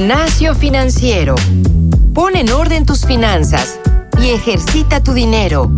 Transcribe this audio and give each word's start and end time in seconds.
Gimnasio 0.00 0.54
Financiero. 0.54 1.34
Pon 2.14 2.34
en 2.34 2.48
orden 2.48 2.86
tus 2.86 3.04
finanzas 3.04 3.78
y 4.18 4.30
ejercita 4.30 5.02
tu 5.02 5.12
dinero. 5.12 5.70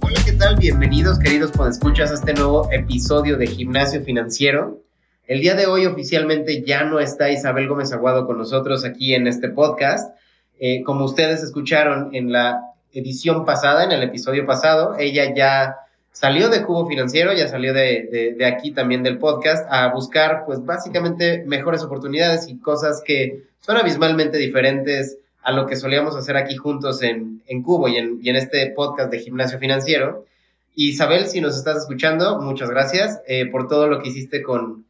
Hola, 0.00 0.20
¿qué 0.24 0.32
tal? 0.32 0.56
Bienvenidos, 0.56 1.18
queridos 1.18 1.52
escuchas 1.68 2.12
a 2.12 2.14
este 2.14 2.32
nuevo 2.32 2.66
episodio 2.72 3.36
de 3.36 3.48
Gimnasio 3.48 4.02
Financiero. 4.02 4.80
El 5.26 5.42
día 5.42 5.54
de 5.54 5.66
hoy 5.66 5.84
oficialmente 5.84 6.64
ya 6.64 6.84
no 6.84 6.98
está 6.98 7.28
Isabel 7.28 7.68
Gómez 7.68 7.92
Aguado 7.92 8.26
con 8.26 8.38
nosotros 8.38 8.86
aquí 8.86 9.12
en 9.12 9.26
este 9.26 9.50
podcast. 9.50 10.16
Eh, 10.58 10.82
como 10.82 11.04
ustedes 11.04 11.42
escucharon 11.42 12.14
en 12.14 12.32
la 12.32 12.62
edición 12.94 13.44
pasada, 13.44 13.84
en 13.84 13.92
el 13.92 14.02
episodio 14.02 14.46
pasado, 14.46 14.96
ella 14.98 15.34
ya 15.36 15.76
salió 16.18 16.48
de 16.48 16.64
Cubo 16.64 16.88
Financiero, 16.88 17.32
ya 17.32 17.46
salió 17.46 17.72
de, 17.72 18.34
de, 18.36 18.44
aquí 18.44 18.72
también 18.72 19.04
del 19.04 19.18
podcast 19.18 19.64
a 19.70 19.86
buscar 19.92 20.42
pues 20.46 20.64
básicamente 20.64 21.44
mejores 21.46 21.84
oportunidades 21.84 22.48
y 22.48 22.58
cosas 22.58 23.02
que 23.04 23.44
son 23.60 23.76
abismalmente 23.76 24.36
diferentes 24.36 25.18
a 25.44 25.52
lo 25.52 25.66
que 25.66 25.76
solíamos 25.76 26.16
hacer 26.16 26.36
aquí 26.36 26.56
juntos 26.56 27.04
en, 27.04 27.40
en 27.46 27.62
Cubo 27.62 27.86
y 27.86 27.98
en, 27.98 28.18
y 28.20 28.30
en, 28.30 28.34
este 28.34 28.68
podcast 28.74 29.12
de 29.12 29.20
Gimnasio 29.20 29.60
Financiero. 29.60 30.26
Isabel, 30.74 31.28
si 31.28 31.40
nos 31.40 31.56
estás 31.56 31.76
escuchando, 31.78 32.40
muchas 32.40 32.68
gracias 32.68 33.20
eh, 33.28 33.46
por 33.46 33.68
todo 33.68 33.86
lo 33.86 34.02
que 34.02 34.08
hiciste 34.08 34.42
con, 34.42 34.86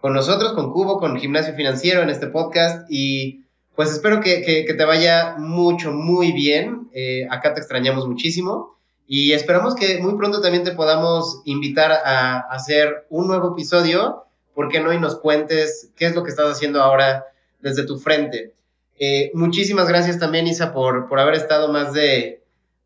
con 0.00 0.12
nosotros, 0.12 0.54
con 0.54 0.72
Cubo, 0.72 0.98
con 0.98 1.16
Gimnasio 1.20 1.54
Financiero 1.54 2.02
en 2.02 2.10
este 2.10 2.26
podcast 2.26 2.90
y 2.90 3.44
pues 3.76 3.92
espero 3.92 4.20
que, 4.20 4.42
que, 4.42 4.74
te 4.74 4.84
vaya 4.84 5.36
mucho, 5.38 5.92
muy 5.92 6.32
bien. 6.32 6.88
Eh, 6.92 7.28
acá 7.30 7.54
te 7.54 7.60
extrañamos 7.60 8.08
muchísimo 8.08 8.74
y 9.06 9.32
esperamos 9.32 9.74
que 9.74 9.98
muy 9.98 10.16
pronto 10.16 10.40
también 10.40 10.64
te 10.64 10.72
podamos 10.72 11.42
invitar 11.44 11.92
a, 11.92 12.40
hacer 12.50 13.06
un 13.10 13.26
nuevo 13.26 13.52
episodio. 13.52 14.24
¿Por 14.54 14.68
qué 14.68 14.80
no? 14.80 14.92
Y 14.92 14.98
nos 14.98 15.16
cuentes 15.16 15.90
qué 15.96 16.06
es 16.06 16.14
lo 16.14 16.22
que 16.22 16.30
estás 16.30 16.50
haciendo 16.50 16.82
ahora 16.82 17.26
desde 17.60 17.84
tu 17.84 17.98
frente. 17.98 18.52
Eh, 18.98 19.30
muchísimas 19.34 19.88
gracias 19.88 20.18
también, 20.18 20.46
Isa, 20.46 20.72
por, 20.72 21.08
por 21.08 21.18
haber 21.18 21.34
estado 21.34 21.68
más 21.68 21.92
de 21.92 22.42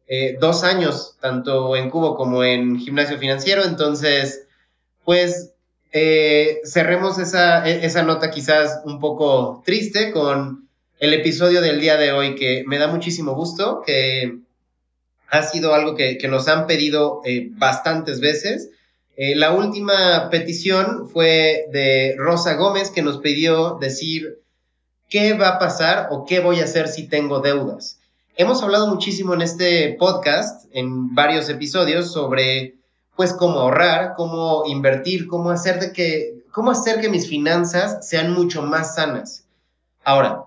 eh, 0.08 0.39
dos 0.41 0.64
años, 0.64 1.16
tanto 1.20 1.77
en 1.77 1.91
Cubo 1.91 2.16
como 2.16 2.42
en 2.42 2.78
Gimnasio 2.78 3.19
Financiero. 3.19 3.64
Entonces, 3.64 4.46
pues 5.05 5.52
cerremos 6.64 7.19
esa, 7.19 7.69
e, 7.69 7.84
esa 7.84 8.02
nota 8.02 8.30
quizás 8.30 8.80
un 8.84 8.98
poco 8.98 9.62
triste 9.64 10.11
con 10.11 10.69
el 10.98 11.14
episodio 11.14 11.61
del 11.61 11.80
día 11.80 11.96
de 11.96 12.12
hoy, 12.12 12.34
que 12.34 12.64
me 12.66 12.78
da 12.78 12.89
muchísimo 12.89 13.34
gusto, 13.34 13.83
que 13.86 14.39
ha 15.30 15.42
sido 15.42 15.74
algo 15.74 15.94
que, 15.94 16.18
nos 16.28 16.48
han 16.48 16.66
pedido 16.66 17.20
eh, 17.24 17.48
bastantes 17.52 18.20
veces. 18.20 18.70
Eh, 19.16 19.34
la 19.34 19.52
última 19.52 20.28
petición 20.30 21.08
fue 21.08 21.66
de 21.72 22.14
Rosa 22.16 22.54
Gómez, 22.54 22.90
que 22.90 23.02
nos 23.02 23.18
pidió 23.18 23.78
decir 23.80 24.40
qué 25.08 25.34
va 25.34 25.48
a 25.48 25.58
pasar 25.58 26.08
o 26.10 26.24
qué 26.24 26.40
voy 26.40 26.60
a 26.60 26.64
hacer 26.64 26.88
si 26.88 27.08
tengo 27.08 27.40
deudas. 27.40 27.98
Hemos 28.36 28.62
hablado 28.62 28.86
muchísimo 28.86 29.34
en 29.34 29.42
este 29.42 29.96
podcast, 29.98 30.66
en 30.72 31.14
varios 31.14 31.48
episodios, 31.48 32.12
sobre 32.12 32.76
pues 33.16 33.32
cómo 33.32 33.58
ahorrar, 33.58 34.14
cómo 34.16 34.62
invertir, 34.66 35.26
cómo 35.26 35.50
hacer 35.50 35.80
de 35.80 35.92
que, 35.92 36.44
cómo 36.52 36.70
hacer 36.70 37.00
que 37.00 37.08
mis 37.08 37.28
finanzas 37.28 38.08
sean 38.08 38.32
mucho 38.32 38.62
más 38.62 38.94
sanas. 38.94 39.44
Ahora, 40.04 40.44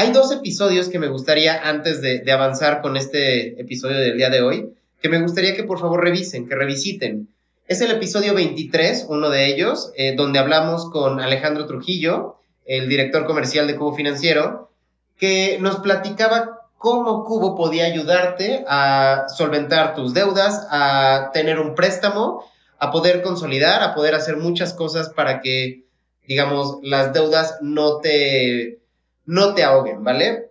hay 0.00 0.12
dos 0.12 0.32
episodios 0.32 0.88
que 0.88 0.98
me 0.98 1.08
gustaría, 1.08 1.68
antes 1.68 2.00
de, 2.00 2.24
avanzar 2.32 2.80
con 2.80 2.96
este 2.96 3.60
episodio 3.60 3.98
del 3.98 4.16
día 4.16 4.30
de 4.30 4.40
hoy, 4.40 4.72
que 5.02 5.10
me 5.10 5.20
gustaría 5.20 5.54
que 5.54 5.64
por 5.64 5.78
favor 5.78 6.02
revisen, 6.02 6.48
que 6.48 6.54
revisiten. 6.54 7.28
Es 7.68 7.82
el 7.82 7.90
episodio 7.90 8.32
23, 8.32 9.04
uno 9.10 9.28
de 9.28 9.48
ellos, 9.48 9.92
eh, 9.96 10.14
donde 10.16 10.38
hablamos 10.38 10.88
con 10.88 11.20
Alejandro 11.20 11.66
Trujillo, 11.66 12.36
el 12.64 12.88
director 12.88 13.26
comercial 13.26 13.66
de 13.66 13.76
Cubo 13.76 13.94
Financiero, 13.94 14.70
que 15.18 15.58
nos 15.60 15.80
platicaba 15.80 16.60
cómo 16.78 17.26
Cubo 17.26 17.54
podía 17.54 17.84
ayudarte 17.84 18.64
a 18.66 19.26
solventar 19.28 19.94
tus 19.94 20.14
deudas, 20.14 20.66
a 20.70 21.28
tener 21.34 21.58
un 21.58 21.74
préstamo, 21.74 22.42
a 22.78 22.90
poder 22.90 23.20
consolidar, 23.20 23.82
a 23.82 23.94
poder 23.94 24.14
hacer 24.14 24.38
muchas 24.38 24.72
cosas 24.72 25.10
para 25.10 25.42
que, 25.42 25.84
digamos, 26.26 26.78
las 26.82 27.12
deudas 27.12 27.58
no 27.60 27.98
te 27.98 28.80
no 29.30 29.54
te 29.54 29.62
ahoguen, 29.62 30.02
¿vale? 30.02 30.50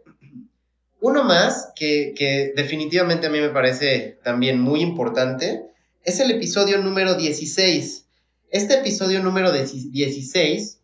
Uno 1.02 1.26
más 1.26 1.74
que, 1.76 2.54
definitivamente 2.56 3.28
a 3.28 3.30
mí 3.30 3.42
me 3.42 3.50
parece 3.50 4.20
también 4.24 4.62
muy 4.62 4.80
importante 4.82 5.66
es 6.06 6.22
el 6.22 6.32
episodio 6.32 6.78
número 6.78 7.16
16. 7.16 8.06
Este 8.52 8.76
episodio 8.76 9.22
número 9.22 9.52
16 9.52 10.80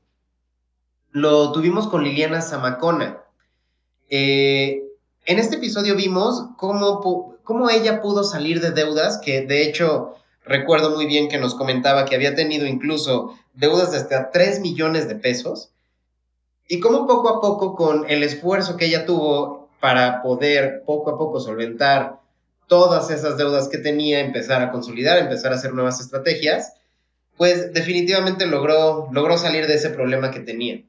lo 1.12 1.54
tuvimos 1.54 1.88
con 1.88 2.04
Liliana 2.04 2.42
Zamacona. 2.42 3.24
Eh, 4.10 4.84
en 5.26 5.40
este 5.40 5.56
episodio 5.56 5.96
vimos 5.96 6.50
cómo, 6.58 7.38
cómo 7.44 7.70
ella 7.70 8.02
pudo 8.02 8.26
salir 8.26 8.60
de 8.60 8.72
deudas, 8.72 9.20
que 9.24 9.46
de 9.46 9.64
hecho 9.64 10.16
recuerdo 10.44 10.92
muy 10.92 11.06
bien 11.06 11.30
que 11.30 11.38
nos 11.38 11.56
comentaba 11.56 12.04
que 12.04 12.16
había 12.16 12.36
tenido 12.36 12.66
incluso 12.66 13.34
deudas 13.54 13.94
de 13.94 14.00
hasta 14.00 14.32
3 14.32 14.60
millones 14.60 15.08
de 15.08 15.16
pesos 15.16 15.72
y 16.68 16.80
cómo 16.80 17.06
poco 17.08 17.30
a 17.30 17.42
poco, 17.42 17.76
con 17.76 18.10
el 18.10 18.24
esfuerzo 18.24 18.78
que 18.78 18.86
ella 18.86 19.06
tuvo 19.06 19.70
para 19.80 20.22
poder 20.22 20.84
poco 20.86 21.12
a 21.12 21.18
poco 21.18 21.40
solventar 21.40 22.20
todas 22.68 23.12
esas 23.12 23.38
deudas 23.38 23.68
que 23.68 23.78
tenía, 23.78 24.20
empezar 24.20 24.62
a 24.62 24.72
consolidar, 24.72 25.20
empezar 25.20 25.52
a 25.52 25.56
hacer 25.56 25.74
nuevas 25.74 26.00
estrategias, 26.00 26.74
pues 27.38 27.74
definitivamente 27.74 28.48
logró, 28.48 29.10
logró 29.12 29.38
salir 29.38 29.68
de 29.68 29.76
ese 29.76 29.90
problema 29.90 30.32
que 30.32 30.40
tenía. 30.40 30.82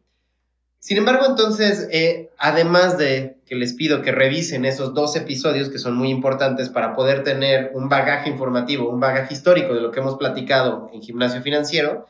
Sin 0.78 0.98
embargo, 0.98 1.26
entonces, 1.26 1.88
eh, 1.90 2.30
además 2.38 2.96
de 2.96 3.38
que 3.44 3.56
les 3.56 3.74
pido 3.74 4.02
que 4.02 4.12
revisen 4.12 4.64
esos 4.64 4.94
dos 4.94 5.16
episodios 5.16 5.68
que 5.68 5.78
son 5.78 5.96
muy 5.96 6.10
importantes 6.10 6.68
para 6.68 6.94
poder 6.94 7.24
tener 7.24 7.72
un 7.74 7.88
bagaje 7.88 8.30
informativo, 8.30 8.88
un 8.88 9.00
bagaje 9.00 9.34
histórico 9.34 9.74
de 9.74 9.80
lo 9.80 9.90
que 9.90 10.00
hemos 10.00 10.16
platicado 10.16 10.88
en 10.92 11.02
gimnasio 11.02 11.42
financiero, 11.42 12.06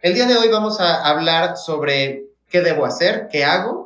el 0.00 0.14
día 0.14 0.26
de 0.26 0.36
hoy 0.36 0.48
vamos 0.48 0.80
a 0.80 1.04
hablar 1.04 1.56
sobre 1.56 2.26
qué 2.48 2.60
debo 2.60 2.86
hacer, 2.86 3.28
qué 3.30 3.44
hago, 3.44 3.84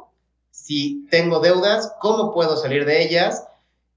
si 0.51 1.07
tengo 1.11 1.41
deudas, 1.41 1.95
cómo 2.01 2.35
puedo 2.35 2.57
salir 2.57 2.85
de 2.85 3.03
ellas, 3.03 3.47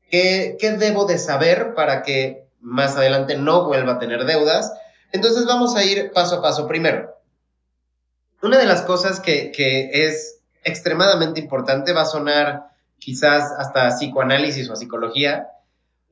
qué, 0.10 0.58
debo 0.80 1.06
de 1.06 1.18
saber 1.18 1.74
para 1.74 2.04
que 2.04 2.46
más 2.60 2.96
adelante 2.96 3.38
no 3.38 3.66
vuelva 3.66 3.94
a 3.94 4.00
tener 4.00 4.26
deudas. 4.26 4.72
Entonces 5.12 5.46
vamos 5.46 5.76
a 5.76 5.84
ir 5.84 6.12
paso 6.14 6.38
a 6.38 6.42
paso. 6.42 6.68
Primero, 6.68 7.14
una 8.42 8.58
de 8.58 8.66
las 8.66 8.84
cosas 8.84 9.20
que, 9.20 9.52
es 9.92 10.40
extremadamente 10.64 11.40
importante 11.40 11.94
va 11.94 12.04
a 12.04 12.06
sonar 12.06 12.68
quizás 13.00 13.52
hasta 13.58 13.90
psicoanálisis 13.90 14.70
o 14.70 14.76
psicología. 14.76 15.48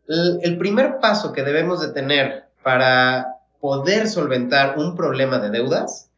el, 0.07 0.57
primer 0.57 0.99
paso 0.99 1.31
que 1.31 1.43
debemos 1.43 1.79
de 1.81 1.93
tener 1.93 2.49
para 2.63 3.35
poder 3.61 4.09
solventar 4.09 4.77
un 4.77 4.95
problema 4.95 5.39
de 5.39 5.51
deudas 5.51 6.08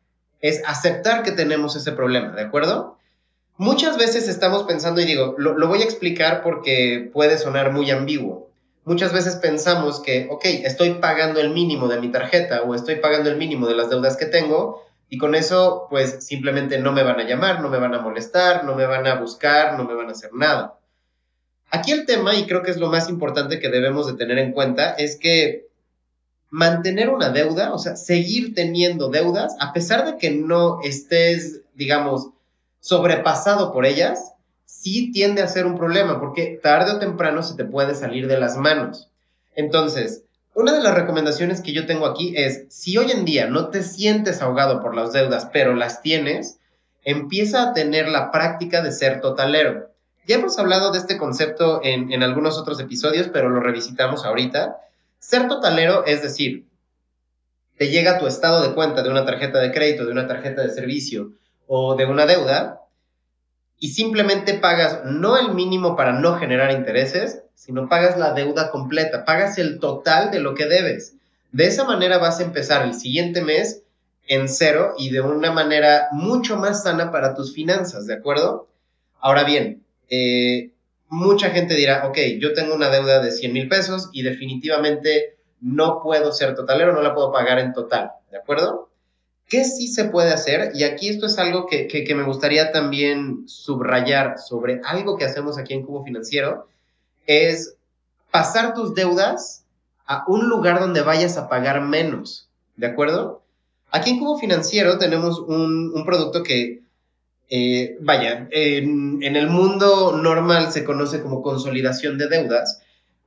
es 0.42 0.62
aceptar 0.66 1.24
que 1.24 1.32
tenemos 1.32 1.76
ese 1.76 1.92
problema, 1.92 2.36
¿de 2.36 2.42
acuerdo? 2.42 2.98
Muchas 3.58 3.98
veces 3.98 4.28
estamos 4.28 4.64
pensando, 4.64 5.02
y 5.02 5.06
digo, 5.06 5.36
lo, 5.38 5.68
voy 5.68 5.82
a 5.82 5.86
explicar 5.86 6.42
porque 6.42 7.10
puede 7.14 7.38
sonar 7.38 7.72
muy 7.72 7.92
ambiguo. 7.92 8.50
Muchas 8.86 9.14
veces 9.14 9.36
pensamos 9.36 10.02
que, 10.02 10.28
ok, 10.32 10.44
estoy 10.46 10.96
pagando 10.96 11.40
el 11.40 11.52
mínimo 11.52 11.88
de 11.88 12.00
mi 12.00 12.10
tarjeta 12.10 12.64
o 12.64 12.74
estoy 12.74 12.96
pagando 12.96 13.30
el 13.30 13.38
mínimo 13.38 13.68
de 13.68 13.76
las 13.76 13.92
deudas 13.92 14.18
que 14.18 14.26
tengo 14.26 14.82
y 15.10 15.20
con 15.20 15.36
eso 15.36 15.86
pues 15.92 16.26
simplemente 16.26 16.80
no 16.80 16.92
me 16.92 17.04
van 17.04 17.20
a 17.20 17.24
llamar, 17.24 17.62
no 17.62 17.70
me 17.70 17.78
van 17.78 17.94
a 17.94 18.00
molestar, 18.00 18.64
no 18.64 18.76
me 18.76 18.88
van 18.88 19.06
a 19.06 19.16
buscar, 19.16 19.78
no 19.78 19.84
me 19.84 19.94
van 19.94 20.08
a 20.08 20.14
hacer 20.14 20.34
nada. 20.34 20.80
Aquí 21.70 21.92
el 21.92 22.06
tema, 22.08 22.34
y 22.34 22.48
creo 22.48 22.64
que 22.64 22.72
es 22.72 22.78
lo 22.78 22.90
más 22.90 23.10
importante 23.10 23.60
que 23.60 23.70
debemos 23.70 24.08
de 24.08 24.14
tener 24.14 24.40
en 24.40 24.54
cuenta, 24.54 24.94
es 24.94 25.18
que 25.18 25.68
mantener 26.52 27.10
una 27.10 27.30
deuda, 27.30 27.74
o 27.74 27.80
sea, 27.80 27.96
seguir 27.96 28.54
teniendo 28.54 29.10
deudas, 29.10 29.56
a 29.60 29.72
pesar 29.74 30.06
de 30.06 30.18
que 30.18 30.32
no 30.32 30.82
estés, 30.84 31.62
digamos, 31.74 32.28
sobrepasado 32.82 33.72
por 33.72 33.86
ellas, 33.86 34.34
sí 34.66 35.12
tiende 35.14 35.42
a 35.42 35.48
ser 35.48 35.66
un 35.66 35.78
problema, 35.78 36.20
porque 36.20 36.60
tarde 36.62 36.92
o 36.92 37.00
temprano 37.00 37.42
se 37.42 37.56
te 37.56 37.64
puede 37.64 37.96
salir 37.96 38.28
de 38.28 38.38
las 38.38 38.58
manos. 38.58 39.10
Entonces, 39.56 40.24
una 40.54 40.74
de 40.74 40.84
las 40.84 40.94
recomendaciones 40.94 41.62
que 41.62 41.72
yo 41.72 41.86
tengo 41.86 42.06
aquí 42.06 42.34
es, 42.36 42.66
si 42.68 42.98
hoy 42.98 43.12
en 43.12 43.24
día 43.24 43.48
no 43.48 43.70
te 43.70 43.82
sientes 43.82 44.42
ahogado 44.42 44.82
por 44.82 44.94
las 44.94 45.14
deudas, 45.14 45.48
pero 45.54 45.74
las 45.74 46.02
tienes, 46.02 46.60
empieza 47.06 47.64
a 47.64 47.74
tener 47.74 48.10
la 48.10 48.30
práctica 48.30 48.82
de 48.82 48.92
ser 48.92 49.22
totalero. 49.22 49.90
Ya 50.28 50.36
hemos 50.36 50.60
hablado 50.60 50.92
de 50.92 51.00
este 51.00 51.18
concepto 51.18 51.80
en, 51.82 52.12
en 52.12 52.24
algunos 52.24 52.58
otros 52.58 52.80
episodios, 52.82 53.30
pero 53.32 53.50
lo 53.50 53.62
revisitamos 53.62 54.26
ahorita. 54.26 54.82
Ser 55.22 55.48
totalero 55.48 56.04
es 56.06 56.24
decir, 56.24 56.66
te 57.78 57.90
llega 57.90 58.18
tu 58.18 58.28
estado 58.28 58.68
de 58.68 58.74
cuenta 58.74 59.04
de 59.04 59.10
una 59.10 59.24
tarjeta 59.24 59.60
de 59.60 59.72
crédito, 59.72 60.06
de 60.06 60.12
una 60.12 60.28
tarjeta 60.28 60.64
de 60.64 60.72
servicio 60.72 61.32
o 61.68 61.96
de 61.96 62.06
una 62.06 62.26
deuda 62.26 62.82
y 63.78 63.90
simplemente 63.90 64.56
pagas 64.56 65.06
no 65.06 65.38
el 65.38 65.54
mínimo 65.54 65.96
para 65.96 66.12
no 66.12 66.38
generar 66.38 66.72
intereses, 66.72 67.44
sino 67.54 67.88
pagas 67.88 68.18
la 68.18 68.34
deuda 68.34 68.72
completa, 68.72 69.24
pagas 69.24 69.58
el 69.60 69.80
total 69.80 70.32
de 70.32 70.40
lo 70.40 70.56
que 70.56 70.66
debes. 70.66 71.14
De 71.52 71.68
esa 71.68 71.84
manera 71.84 72.18
vas 72.18 72.40
a 72.40 72.44
empezar 72.44 72.84
el 72.86 72.96
siguiente 72.96 73.42
mes 73.42 73.84
en 74.28 74.50
cero 74.50 74.96
y 74.98 75.12
de 75.12 75.22
una 75.22 75.52
manera 75.52 76.08
mucho 76.12 76.58
más 76.58 76.84
sana 76.84 77.12
para 77.12 77.36
tus 77.36 77.54
finanzas, 77.54 78.08
¿de 78.08 78.16
acuerdo? 78.16 78.68
Ahora 79.20 79.44
bien, 79.44 79.84
eh, 80.10 80.72
mucha 81.12 81.50
gente 81.50 81.76
dirá, 81.76 82.08
ok, 82.08 82.18
yo 82.40 82.54
tengo 82.54 82.74
una 82.74 82.90
deuda 82.90 83.22
de 83.22 83.32
100 83.32 83.52
mil 83.52 83.68
pesos 83.68 84.10
y 84.14 84.24
definitivamente 84.24 85.36
no 85.60 86.02
puedo 86.02 86.32
ser 86.32 86.56
totalero, 86.56 86.94
no 86.94 87.02
la 87.02 87.14
puedo 87.14 87.34
pagar 87.34 87.60
en 87.60 87.74
total, 87.74 88.12
¿de 88.32 88.38
acuerdo? 88.38 88.90
¿Qué 89.50 89.66
sí 89.66 89.90
se 89.90 90.06
puede 90.06 90.32
hacer? 90.32 90.72
Y 90.74 90.86
aquí 90.86 91.10
esto 91.10 91.26
es 91.26 91.38
algo 91.38 91.68
que, 91.68 91.88
que, 91.88 92.16
me 92.16 92.24
gustaría 92.24 92.72
también 92.72 93.44
subrayar 93.46 94.40
sobre 94.40 94.80
algo 94.86 95.18
que 95.18 95.26
hacemos 95.26 95.58
aquí 95.58 95.74
en 95.74 95.86
Cubo 95.86 96.06
Financiero, 96.06 96.70
es 97.28 97.76
pasar 98.32 98.74
tus 98.74 98.96
deudas 98.96 99.66
a 100.08 100.24
un 100.28 100.48
lugar 100.48 100.80
donde 100.80 101.02
vayas 101.02 101.38
a 101.38 101.50
pagar 101.50 101.82
menos, 101.82 102.48
¿de 102.78 102.88
acuerdo? 102.88 103.42
Aquí 103.92 104.12
en 104.12 104.20
Cubo 104.20 104.40
Financiero 104.40 104.98
tenemos 104.98 105.40
un, 105.40 105.92
un 105.94 106.06
producto 106.06 106.42
que, 106.42 106.80
eh, 107.54 107.98
vaya, 108.00 108.48
en, 108.50 109.22
el 109.22 109.48
mundo 109.50 110.18
normal 110.18 110.72
se 110.72 110.86
conoce 110.86 111.22
como 111.22 111.42
consolidación 111.42 112.18
de 112.18 112.30
deudas. 112.30 112.82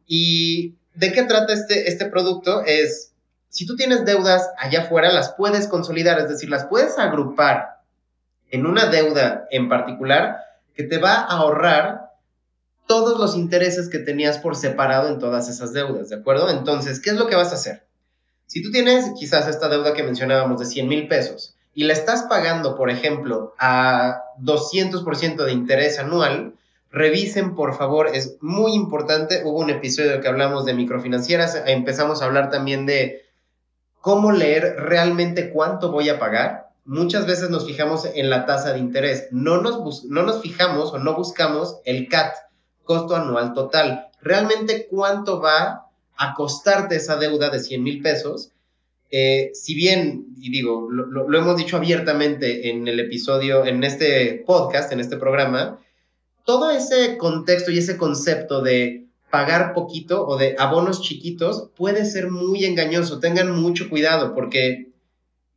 ¿Y 0.07 0.77
de 0.95 1.13
qué 1.13 1.25
trata 1.25 1.53
este, 1.53 1.91
este 1.91 2.07
producto? 2.07 2.65
Es 2.65 3.13
si 3.51 3.67
tú 3.67 3.77
tienes 3.77 4.07
deudas 4.07 4.49
allá 4.57 4.85
afuera, 4.85 5.13
las 5.13 5.35
puedes 5.35 5.69
consolidar, 5.69 6.19
es 6.19 6.31
decir, 6.31 6.49
las 6.49 6.65
puedes 6.65 6.99
agrupar 6.99 7.83
en 8.51 8.65
una 8.65 8.87
deuda 8.87 9.47
en 9.51 9.69
particular 9.69 10.39
que 10.75 10.85
te 10.85 10.97
va 10.97 11.17
a 11.17 11.27
ahorrar 11.27 12.13
todos 12.87 13.19
los 13.21 13.37
intereses 13.37 13.91
que 13.91 13.99
tenías 13.99 14.39
por 14.39 14.57
separado 14.57 15.09
en 15.09 15.19
todas 15.19 15.51
esas 15.51 15.75
deudas, 15.75 16.09
¿de 16.09 16.17
acuerdo? 16.17 16.49
Entonces, 16.49 16.99
¿qué 16.99 17.11
es 17.11 17.17
lo 17.17 17.27
que 17.27 17.37
vas 17.37 17.53
a 17.53 17.57
hacer? 17.57 17.85
Si 18.47 18.63
tú 18.63 18.71
tienes 18.71 19.11
quizás 19.19 19.47
esta 19.49 19.69
deuda 19.69 19.93
que 19.93 20.03
mencionábamos 20.03 20.61
de 20.61 20.67
100 20.67 20.89
mil 20.89 21.09
pesos 21.09 21.54
y 21.75 21.85
la 21.85 21.93
estás 21.93 22.23
pagando, 22.25 22.77
por 22.77 22.91
ejemplo, 22.91 23.55
a 23.59 24.23
200% 24.41 25.45
de 25.45 25.53
interés 25.53 25.99
anual, 25.99 26.55
revisen 26.91 27.57
por 27.57 27.77
favor, 27.77 28.09
es 28.13 28.37
muy 28.41 28.73
importante, 28.73 29.43
hubo 29.45 29.59
un 29.59 29.71
episodio 29.71 30.21
que 30.21 30.29
hablamos 30.29 30.65
de 30.65 30.75
microfinancieras, 30.75 31.61
empezamos 31.67 32.23
a 32.23 32.27
hablar 32.27 32.51
también 32.51 32.87
de 32.87 33.25
cómo 34.01 34.31
leer 34.31 34.77
realmente 34.79 35.51
cuánto 35.51 35.91
voy 35.91 36.09
a 36.09 36.19
pagar. 36.19 36.69
Muchas 36.85 37.27
veces 37.27 37.51
nos 37.51 37.67
fijamos 37.67 38.05
en 38.05 38.31
la 38.31 38.47
tasa 38.47 38.73
de 38.73 38.79
interés, 38.79 39.29
no 39.33 39.61
nos, 39.61 40.05
no 40.05 40.23
nos 40.23 40.43
fijamos 40.43 40.93
o 40.93 40.99
no 40.99 41.17
buscamos 41.17 41.81
el 41.85 42.09
CAT, 42.09 42.35
costo 42.85 43.17
anual 43.17 43.55
total. 43.55 44.09
Realmente 44.21 44.87
cuánto 44.89 45.41
va 45.41 45.87
a 46.17 46.35
costarte 46.35 46.97
esa 46.97 47.17
deuda 47.17 47.51
de 47.51 47.59
100 47.59 47.83
mil 47.83 48.03
pesos. 48.03 48.53
Eh, 49.17 49.53
si 49.55 49.77
bien, 49.77 50.35
y 50.41 50.51
digo, 50.51 50.89
lo, 50.91 51.07
lo, 51.07 51.39
hemos 51.39 51.57
dicho 51.57 51.77
abiertamente 51.77 52.69
en 52.69 52.89
el 52.89 52.99
episodio, 52.99 53.65
en 53.65 53.85
este 53.85 54.43
podcast, 54.45 54.91
en 54.91 54.99
este 54.99 55.17
programa, 55.17 55.79
todo 56.45 56.73
ese 56.73 57.17
contexto 57.17 57.71
y 57.71 57.79
ese 57.79 57.97
concepto 57.97 58.61
de 58.61 59.07
pagar 59.31 59.73
poquito 59.73 60.27
o 60.27 60.37
de 60.37 60.57
abonos 60.59 61.01
chiquitos 61.01 61.71
puede 61.77 62.07
ser 62.07 62.29
muy 62.29 62.65
engañoso. 62.65 63.21
Tengan 63.21 63.53
mucho 63.53 63.89
cuidado 63.89 64.35
porque 64.35 64.89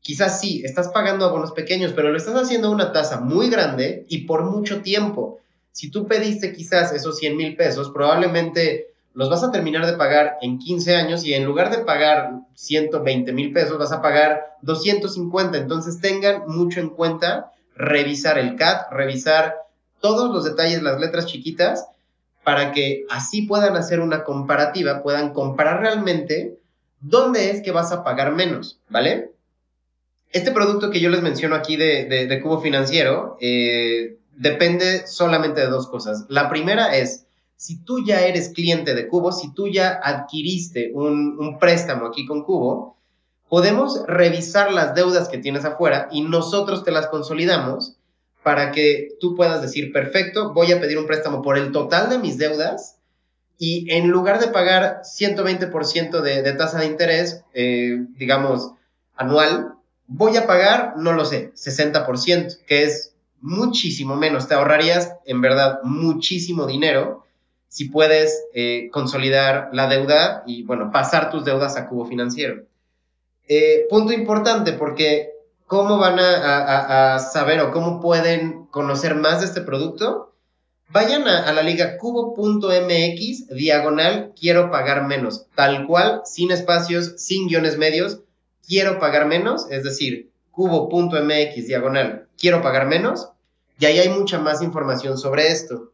quizás 0.02 0.40
sí, 0.40 0.62
estás 0.64 0.90
pagando 0.90 1.26
abonos 1.26 1.52
pequeños, 1.52 1.94
pero 1.94 2.12
lo 2.12 2.18
estás 2.18 2.36
haciendo 2.36 2.68
a 2.68 2.72
una 2.72 2.92
tasa 2.92 3.22
muy 3.22 3.50
grande 3.50 4.06
y 4.08 4.26
por 4.26 4.44
mucho 4.44 4.84
tiempo. 4.84 5.40
Si 5.72 5.90
tú 5.90 6.06
pediste 6.06 6.54
quizás 6.54 6.94
esos 6.94 7.18
100 7.18 7.36
mil 7.36 7.56
pesos, 7.56 7.90
probablemente 7.90 8.94
los 9.18 9.32
vas 9.32 9.44
a 9.44 9.52
terminar 9.52 9.84
de 9.88 9.98
pagar 9.98 10.38
en 10.44 10.60
15 10.60 10.96
años 10.96 11.26
y 11.26 11.34
en 11.34 11.44
lugar 11.44 11.72
de 11.72 11.84
pagar 11.84 12.34
120 12.54 13.34
mil 13.34 13.52
pesos, 13.52 13.80
vas 13.80 13.92
a 13.92 14.00
pagar 14.00 14.58
250. 14.62 15.58
Entonces 15.58 16.00
tengan 16.00 16.44
mucho 16.46 16.80
en 16.80 16.90
cuenta 16.90 17.52
revisar 17.76 18.38
el 18.38 18.56
CAT, 18.56 18.92
revisar 18.92 19.56
todos 20.02 20.32
los 20.32 20.44
detalles, 20.44 20.84
las 20.84 21.00
letras 21.00 21.26
chiquitas 21.26 21.88
para 22.44 22.72
que 22.72 23.06
así 23.10 23.42
puedan 23.42 23.76
hacer 23.76 24.02
una 24.02 24.24
comparativa, 24.24 25.02
puedan 25.02 25.34
comparar 25.34 25.80
realmente 25.80 26.60
dónde 27.02 27.50
es 27.50 27.64
que 27.64 27.72
vas 27.72 27.92
a 27.92 28.04
pagar 28.04 28.34
menos, 28.34 28.80
¿vale? 28.88 29.32
Este 30.32 30.52
producto 30.52 30.92
que 30.92 31.00
yo 31.00 31.10
les 31.10 31.24
menciono 31.24 31.56
aquí 31.56 31.76
de, 31.76 32.40
Cubo 32.44 32.62
Financiero 32.62 33.36
eh, 33.42 34.20
depende 34.36 35.08
solamente 35.08 35.62
de 35.62 35.68
dos 35.68 35.88
cosas. 35.88 36.26
La 36.30 36.52
primera 36.52 36.96
es, 36.96 37.27
si 37.58 37.84
tú 37.84 38.06
ya 38.06 38.22
eres 38.22 38.50
cliente 38.50 38.94
de 38.94 39.08
Cubo, 39.08 39.32
si 39.32 39.52
tú 39.54 39.68
ya 39.68 40.00
adquiriste 40.02 40.92
un, 40.94 41.38
un 41.40 41.60
préstamo 41.60 42.06
aquí 42.06 42.26
con 42.26 42.44
Cubo, 42.44 42.96
podemos 43.50 44.04
revisar 44.08 44.72
las 44.72 44.94
deudas 44.94 45.28
que 45.28 45.40
tienes 45.40 45.66
afuera 45.66 46.08
y 46.12 46.22
nosotros 46.22 46.84
te 46.84 46.92
las 46.92 47.08
consolidamos 47.08 47.98
para 48.44 48.72
que 48.72 49.10
tú 49.20 49.36
puedas 49.36 49.62
decir, 49.62 49.92
perfecto, 49.92 50.54
voy 50.54 50.72
a 50.72 50.80
pedir 50.80 50.98
un 50.98 51.08
préstamo 51.08 51.42
por 51.42 51.58
el 51.58 51.72
total 51.72 52.10
de 52.10 52.20
mis 52.20 52.38
deudas 52.38 52.98
y 53.58 53.92
en 53.92 54.10
lugar 54.10 54.40
de 54.40 54.48
pagar 54.48 55.02
120% 55.02 56.22
de, 56.22 56.44
de, 56.44 56.54
tasa 56.54 56.80
de 56.80 56.86
interés, 56.86 57.44
eh, 57.54 58.06
digamos, 58.18 58.72
anual, 59.16 59.74
voy 60.06 60.38
a 60.38 60.46
pagar, 60.46 60.94
no 60.98 61.14
lo 61.14 61.26
sé, 61.26 61.52
60%, 61.56 62.60
que 62.68 62.84
es 62.84 63.16
muchísimo 63.42 64.16
menos. 64.16 64.48
Te 64.48 64.54
ahorrarías, 64.54 65.14
en 65.26 65.42
verdad, 65.42 65.80
muchísimo 65.84 66.68
dinero 66.68 67.27
si 67.68 67.90
puedes 67.90 68.46
eh, 68.54 68.90
consolidar 68.92 69.70
la 69.74 69.88
deuda 69.88 70.44
y, 70.46 70.64
bueno, 70.64 70.92
pasar 70.92 71.30
tus 71.30 71.46
deudas 71.46 71.78
a 71.78 71.88
cubo 71.88 72.06
financiero. 72.06 72.64
Eh, 73.48 73.86
punto 73.90 74.14
importante 74.14 74.74
porque 74.74 75.38
¿Cómo 75.68 75.98
van 75.98 76.18
a, 76.18 77.20
saber 77.20 77.60
o 77.60 77.72
cómo 77.72 78.00
pueden 78.00 78.68
conocer 78.68 79.16
más 79.16 79.42
de 79.42 79.48
este 79.48 79.60
producto? 79.60 80.34
Vayan 80.88 81.28
a, 81.28 81.52
la 81.52 81.62
liga 81.62 81.98
cubo.mx 81.98 83.50
diagonal 83.50 84.32
quiero 84.40 84.72
pagar 84.72 85.06
menos, 85.06 85.46
tal 85.56 85.86
cual, 85.86 86.22
sin 86.24 86.52
espacios, 86.52 87.16
sin 87.18 87.50
guiones 87.50 87.78
medios, 87.78 88.22
quiero 88.66 88.98
pagar 88.98 89.26
menos, 89.26 89.70
es 89.70 89.84
decir, 89.84 90.32
cubo.mx 90.52 91.68
diagonal 91.68 92.28
quiero 92.40 92.62
pagar 92.62 92.88
menos, 92.88 93.28
y 93.78 93.88
ahí 93.88 94.00
hay 94.00 94.10
mucha 94.10 94.40
más 94.40 94.62
información 94.62 95.18
sobre 95.18 95.50
esto. 95.50 95.92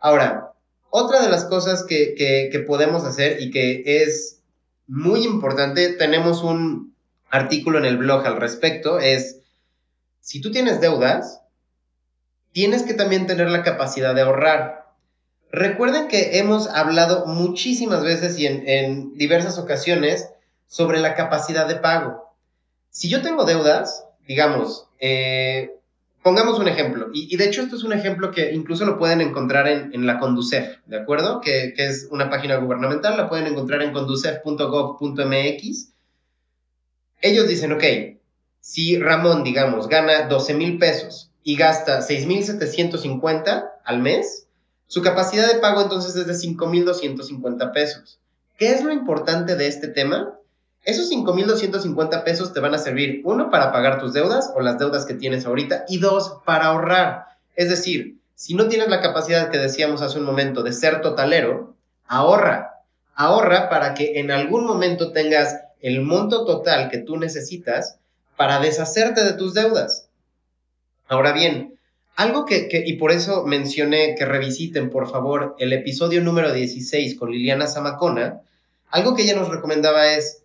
Ahora, 0.00 0.49
otra 0.90 1.22
de 1.22 1.28
las 1.28 1.44
cosas 1.44 1.84
que, 1.84 2.14
que 2.16 2.58
podemos 2.60 3.04
hacer 3.04 3.40
y 3.40 3.50
que 3.50 3.82
es 4.02 4.40
muy 4.86 5.24
importante, 5.24 5.90
tenemos 5.90 6.42
un, 6.42 6.90
artículo 7.30 7.78
en 7.78 7.84
el 7.84 7.96
blog 7.96 8.26
al 8.26 8.36
respecto 8.36 8.98
es, 8.98 9.40
si 10.20 10.40
tú 10.40 10.50
tienes 10.50 10.80
deudas, 10.80 11.40
tienes 12.52 12.82
que 12.82 12.94
también 12.94 13.26
tener 13.26 13.48
la 13.48 13.62
capacidad 13.62 14.14
de 14.14 14.22
ahorrar. 14.22 14.90
Recuerden 15.52 16.08
que 16.08 16.38
hemos 16.38 16.68
hablado 16.68 17.26
muchísimas 17.26 18.02
veces 18.02 18.38
y 18.38 18.46
en, 18.46 19.14
diversas 19.14 19.58
ocasiones 19.58 20.28
sobre 20.66 21.00
la 21.00 21.14
capacidad 21.14 21.66
de 21.66 21.76
pago. 21.76 22.34
Si 22.90 23.08
yo 23.08 23.22
tengo 23.22 23.44
deudas, 23.44 24.04
digamos, 24.26 24.88
eh, 24.98 25.76
pongamos 26.22 26.58
un 26.58 26.68
ejemplo, 26.68 27.08
y, 27.12 27.36
de 27.36 27.44
hecho 27.46 27.62
esto 27.62 27.76
es 27.76 27.84
un 27.84 27.92
ejemplo 27.92 28.30
que 28.30 28.52
incluso 28.52 28.84
lo 28.84 28.98
pueden 28.98 29.20
encontrar 29.20 29.66
en, 29.68 30.06
la 30.06 30.18
Conducef, 30.18 30.78
¿de 30.86 30.98
acuerdo? 30.98 31.40
Que, 31.40 31.74
es 31.76 32.08
una 32.10 32.28
página 32.30 32.56
gubernamental, 32.56 33.16
la 33.16 33.28
pueden 33.28 33.46
encontrar 33.46 33.82
en 33.82 33.92
conducef.gov.mx 33.92 35.90
ellos 37.22 37.48
dicen, 37.48 37.72
ok, 37.72 37.84
si 38.60 38.98
Ramón, 38.98 39.44
digamos, 39.44 39.88
gana 39.88 40.26
12 40.28 40.54
mil 40.54 40.78
pesos 40.78 41.30
y 41.42 41.56
gasta 41.56 42.02
6 42.02 42.26
mil 42.26 42.44
750 42.44 43.80
al 43.84 43.98
mes, 43.98 44.46
su 44.86 45.02
capacidad 45.02 45.46
de 45.46 45.60
pago 45.60 45.82
entonces 45.82 46.16
es 46.16 46.26
de 46.26 46.34
5 46.34 46.66
mil 46.66 46.84
250 46.84 47.72
pesos. 47.72 48.20
¿Qué 48.58 48.72
es 48.72 48.82
lo 48.82 48.92
importante 48.92 49.56
de 49.56 49.66
este 49.66 49.88
tema? 49.88 50.34
Esos 50.84 51.08
5 51.08 51.34
mil 51.34 51.46
250 51.46 52.24
pesos 52.24 52.52
te 52.52 52.60
van 52.60 52.74
a 52.74 52.78
servir, 52.78 53.20
uno, 53.24 53.50
para 53.50 53.70
pagar 53.70 54.00
tus 54.00 54.12
deudas 54.12 54.50
o 54.54 54.60
las 54.60 54.78
deudas 54.78 55.04
que 55.04 55.14
tienes 55.14 55.46
ahorita, 55.46 55.84
y 55.88 55.98
dos, 55.98 56.38
para 56.44 56.66
ahorrar. 56.66 57.26
Es 57.54 57.68
decir, 57.68 58.16
si 58.34 58.54
no 58.54 58.68
tienes 58.68 58.88
la 58.88 59.02
capacidad 59.02 59.50
que 59.50 59.58
decíamos 59.58 60.00
hace 60.00 60.18
un 60.18 60.24
momento 60.24 60.62
de 60.62 60.72
ser 60.72 61.02
totalero, 61.02 61.74
ahorra. 62.06 62.82
Ahorra 63.14 63.68
para 63.68 63.92
que 63.92 64.18
en 64.18 64.30
algún 64.30 64.64
momento 64.64 65.12
tengas 65.12 65.60
el 65.82 66.00
monto 66.00 66.46
total 66.46 66.88
que 66.88 66.98
tú 66.98 67.18
necesitas 67.18 67.98
para 68.36 68.60
deshacerte 68.60 69.22
de 69.24 69.34
tus 69.34 69.52
deudas. 69.52 70.08
Ahora 71.08 71.32
bien, 71.32 71.78
algo 72.16 72.44
que, 72.46 72.68
y 72.86 72.94
por 72.94 73.12
eso 73.12 73.44
mencioné 73.44 74.14
que 74.14 74.24
revisiten, 74.24 74.90
por 74.90 75.10
favor, 75.10 75.56
el 75.58 75.72
episodio 75.72 76.20
número 76.22 76.52
16 76.52 77.18
con 77.18 77.30
Liliana 77.30 77.66
Zamacona, 77.66 78.40
algo 78.90 79.14
que 79.14 79.22
ella 79.22 79.36
nos 79.36 79.48
recomendaba 79.48 80.12
es, 80.12 80.39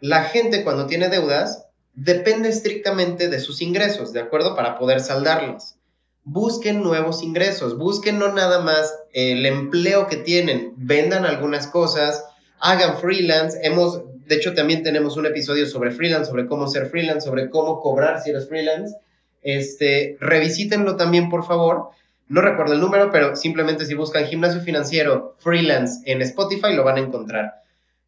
la 0.00 0.24
gente 0.24 0.64
cuando 0.64 0.86
tiene 0.86 1.08
deudas 1.08 1.66
depende 1.94 2.48
estrictamente 2.48 3.28
de 3.28 3.40
sus 3.40 3.60
ingresos, 3.60 4.12
¿de 4.12 4.20
acuerdo? 4.20 4.56
Para 4.56 4.78
poder 4.78 5.00
saldarlas. 5.00 5.76
Busquen 6.24 6.82
nuevos 6.82 7.22
ingresos, 7.22 7.76
busquen 7.76 8.18
no 8.18 8.32
nada 8.32 8.60
más 8.60 8.94
el 9.12 9.44
empleo 9.46 10.06
que 10.06 10.16
tienen, 10.16 10.74
vendan 10.76 11.24
algunas 11.24 11.66
cosas, 11.66 12.24
hagan 12.58 12.98
freelance, 12.98 13.58
hemos 13.62 14.02
De 14.26 14.36
hecho, 14.36 14.54
también 14.54 14.84
tenemos 14.84 15.16
un 15.16 15.26
episodio 15.26 15.66
sobre 15.66 15.90
freelance, 15.90 16.30
sobre 16.30 16.46
cómo 16.46 16.68
ser 16.68 16.86
freelance, 16.86 17.26
sobre 17.26 17.50
cómo 17.50 17.80
cobrar 17.80 18.22
si 18.22 18.30
eres 18.30 18.48
freelance. 18.48 18.94
Este, 19.42 20.16
revisítenlo 20.20 20.96
también, 20.96 21.28
por 21.28 21.44
favor. 21.44 21.88
No 22.28 22.40
recuerdo 22.40 22.74
el 22.74 22.80
número, 22.80 23.10
pero 23.10 23.34
simplemente 23.34 23.86
si 23.86 23.94
buscan 23.94 24.26
gimnasio 24.26 24.60
financiero 24.60 25.34
freelance 25.40 26.00
en 26.04 26.22
Spotify 26.22 26.74
lo 26.74 26.84
van 26.84 26.98
a 26.98 27.00
encontrar. 27.00 27.54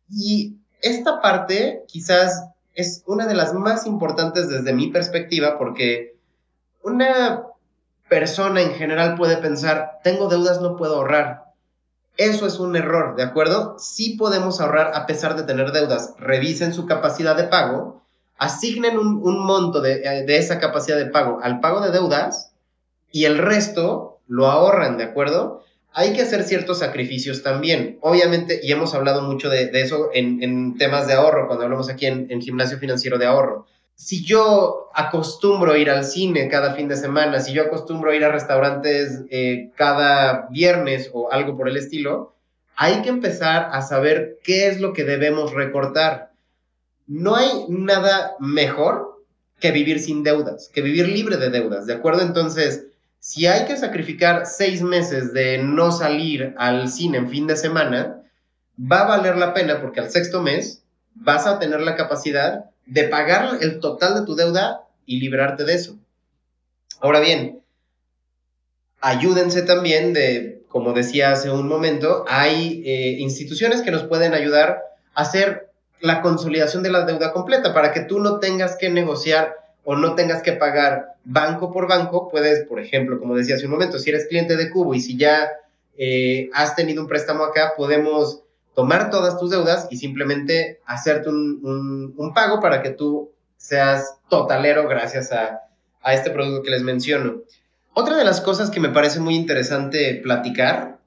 Y 0.08 0.58
esta 0.82 1.20
parte 1.20 1.84
quizás 1.86 2.48
es 2.74 3.02
una 3.06 3.26
de 3.26 3.34
las 3.34 3.54
más 3.54 3.86
importantes 3.86 4.48
desde 4.48 4.72
mi 4.72 4.88
perspectiva 4.88 5.58
porque 5.58 6.16
una 6.82 7.44
persona 8.08 8.60
en 8.60 8.72
general 8.74 9.14
puede 9.16 9.36
pensar, 9.38 10.00
tengo 10.04 10.28
deudas, 10.28 10.60
no 10.60 10.76
puedo 10.76 10.96
ahorrar. 10.96 11.44
Eso 12.18 12.46
es 12.46 12.58
un 12.58 12.76
error, 12.76 13.16
¿de 13.16 13.22
acuerdo? 13.22 13.76
Sí 13.78 14.16
podemos 14.18 14.60
ahorrar 14.60 14.92
a 14.94 15.06
pesar 15.06 15.34
de 15.34 15.44
tener 15.44 15.72
deudas. 15.72 16.14
Revisen 16.18 16.74
su 16.74 16.84
capacidad 16.84 17.36
de 17.36 17.44
pago, 17.44 18.02
asignen 18.36 18.98
un, 18.98 19.46
monto 19.46 19.82
eh, 19.84 20.24
de, 20.26 20.36
esa 20.36 20.58
capacidad 20.58 20.98
de 20.98 21.06
pago 21.06 21.40
al 21.42 21.60
pago 21.60 21.80
de 21.80 21.90
deudas 21.90 22.52
y 23.10 23.24
el 23.24 23.38
resto 23.38 24.18
lo 24.26 24.50
ahorran, 24.50 24.98
¿de 24.98 25.04
acuerdo? 25.04 25.62
Hay 25.94 26.12
que 26.14 26.22
hacer 26.22 26.42
ciertos 26.44 26.78
sacrificios 26.78 27.42
también. 27.42 27.98
Obviamente, 28.00 28.60
y 28.62 28.72
hemos 28.72 28.94
hablado 28.94 29.22
mucho 29.22 29.50
de, 29.50 29.70
eso 29.74 30.10
en, 30.12 30.76
temas 30.78 31.06
de 31.06 31.14
ahorro, 31.14 31.46
cuando 31.46 31.64
hablamos 31.64 31.90
aquí 31.90 32.06
en, 32.06 32.26
en 32.30 32.40
gimnasio 32.40 32.78
financiero 32.78 33.18
de 33.18 33.26
ahorro 33.26 33.66
si 34.02 34.24
yo 34.24 34.90
acostumbro 34.94 35.76
ir 35.76 35.88
al 35.88 36.04
cine 36.04 36.48
cada 36.48 36.74
fin 36.74 36.88
de 36.88 36.96
semana, 36.96 37.38
si 37.38 37.52
yo 37.52 37.62
acostumbro 37.62 38.12
ir 38.12 38.24
a 38.24 38.32
restaurantes 38.32 39.20
eh, 39.30 39.70
cada 39.76 40.48
viernes 40.50 41.10
o 41.12 41.30
algo 41.30 41.56
por 41.56 41.68
el 41.68 41.76
estilo, 41.76 42.34
hay 42.74 43.02
que 43.02 43.10
empezar 43.10 43.68
a 43.70 43.80
saber 43.80 44.38
qué 44.42 44.66
es 44.66 44.80
lo 44.80 44.92
que 44.92 45.04
debemos 45.04 45.52
recortar. 45.52 46.32
No 47.06 47.36
hay 47.36 47.48
nada 47.68 48.34
mejor 48.40 49.22
que 49.60 49.70
vivir 49.70 50.00
sin 50.00 50.24
deudas, 50.24 50.68
que 50.74 50.82
vivir 50.82 51.06
libre 51.06 51.36
de 51.36 51.50
deudas, 51.50 51.86
¿de 51.86 51.94
acuerdo? 51.94 52.22
Entonces, 52.22 52.86
si 53.22 53.46
hay 53.46 53.66
que 53.66 53.76
sacrificar 53.76 54.46
seis 54.46 54.82
meses 54.82 55.32
de 55.32 55.58
no 55.58 55.92
salir 55.92 56.56
al 56.58 56.88
cine 56.88 57.18
en 57.18 57.30
fin 57.30 57.46
de 57.46 57.56
semana, 57.56 58.20
va 58.76 59.02
a 59.02 59.16
valer 59.16 59.36
la 59.36 59.54
pena 59.54 59.80
porque 59.80 60.00
al 60.00 60.10
sexto 60.10 60.42
mes 60.42 60.82
vas 61.14 61.46
a 61.46 61.60
tener 61.60 61.80
la 61.82 61.94
capacidad 61.94 62.64
de 62.84 63.04
pagar 63.04 63.58
el 63.60 63.78
total 63.78 64.16
de 64.16 64.26
tu 64.26 64.34
deuda 64.34 64.88
y 65.06 65.20
librarte 65.20 65.64
de 65.64 65.74
eso. 65.74 65.96
Ahora 67.00 67.20
bien, 67.20 67.60
ayúdense 69.00 69.62
también 69.62 70.12
de, 70.12 70.64
como 70.66 70.92
decía 70.92 71.30
hace 71.30 71.48
un 71.48 71.68
momento, 71.68 72.24
hay 72.26 72.82
eh, 72.84 73.18
instituciones 73.20 73.82
que 73.82 73.92
nos 73.92 74.02
pueden 74.02 74.34
ayudar 74.34 74.82
a 75.14 75.22
hacer 75.22 75.70
la 76.00 76.22
consolidación 76.22 76.82
de 76.82 76.90
la 76.90 77.04
deuda 77.06 77.32
completa 77.32 77.72
para 77.72 77.92
que 77.92 78.00
tú 78.00 78.18
no 78.18 78.40
tengas 78.40 78.76
que 78.76 78.90
negociar 78.90 79.61
o 79.84 79.96
no 79.96 80.14
tengas 80.14 80.42
que 80.42 80.52
pagar 80.52 81.14
banco 81.24 81.72
por 81.72 81.88
banco. 81.88 82.28
Puedes, 82.28 82.66
por 82.66 82.80
ejemplo, 82.80 83.18
como 83.18 83.36
decía 83.36 83.56
hace 83.56 83.66
un 83.66 83.72
momento, 83.72 83.98
si 83.98 84.10
eres 84.10 84.26
cliente 84.26 84.56
de 84.56 84.70
Cubo 84.70 84.94
y 84.94 85.00
si 85.00 85.16
ya 85.16 85.50
eh, 85.96 86.50
has 86.54 86.74
tenido 86.76 87.02
un 87.02 87.08
préstamo 87.08 87.44
acá, 87.44 87.74
podemos 87.76 88.42
tomar 88.74 89.10
todas 89.10 89.38
tus 89.38 89.50
deudas 89.50 89.88
y 89.90 89.96
simplemente 89.96 90.80
hacerte 90.86 91.28
un, 91.28 92.32
pago 92.34 92.60
para 92.60 92.82
que 92.82 92.90
tú 92.90 93.30
seas 93.56 94.16
totalero 94.30 94.88
gracias 94.88 95.32
a, 95.32 95.60
este 96.12 96.30
producto 96.30 96.62
que 96.62 96.70
les 96.70 96.82
menciono. 96.82 97.42
Otra 97.94 98.16
de 98.16 98.24
las 98.24 98.40
cosas 98.40 98.70
que 98.70 98.80
me 98.80 98.88
parece 98.88 99.20
muy 99.20 99.36
interesante 99.36 100.18
platicar 100.22 100.98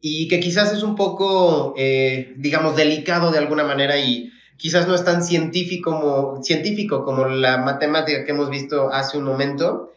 y 0.00 0.28
que 0.28 0.40
quizás 0.40 0.72
es 0.72 0.82
un 0.82 0.96
poco, 0.96 1.74
eh, 1.76 2.32
digamos, 2.36 2.76
delicado 2.76 3.32
de 3.32 3.38
alguna 3.38 3.64
manera 3.64 3.98
y 3.98 4.30
quizás 4.56 4.86
no 4.86 4.94
es 4.94 5.04
tan 5.04 5.22
científico 5.22 5.90
como, 5.90 6.42
científico 6.42 7.04
como 7.04 7.26
la 7.26 7.58
matemática 7.58 8.24
que 8.24 8.32
hemos 8.32 8.50
visto 8.50 8.92
hace 8.92 9.18
un 9.18 9.24
momento, 9.24 9.92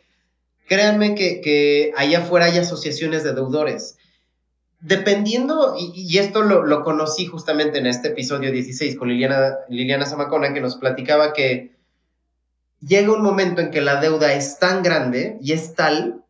créanme 0.68 1.16
que, 1.16 1.42
que 1.42 1.94
allá 1.96 2.20
afuera 2.20 2.46
hay 2.46 2.58
asociaciones 2.58 3.24
de 3.24 3.34
deudores 3.34 3.98
dependiendo, 4.80 5.76
y, 5.78 6.18
esto 6.18 6.44
lo, 6.44 6.84
conocí 6.84 7.26
justamente 7.26 7.80
en 7.80 7.88
este 7.88 8.10
episodio 8.10 8.52
16 8.52 8.96
con 8.98 9.10
Liliana, 9.10 9.58
Liliana 9.70 10.06
Zamacona, 10.06 10.54
que 10.54 10.62
nos 10.62 10.78
platicaba 10.78 11.34
que 11.34 11.72
llega 12.82 13.12
un 13.12 13.24
momento 13.24 13.62
en 13.62 13.72
que 13.72 13.82
la 13.82 14.00
deuda 14.00 14.34
es 14.34 14.60
tan 14.60 14.84
grande 14.84 15.38
y 15.42 15.54
es 15.54 15.74
tal 15.74 16.24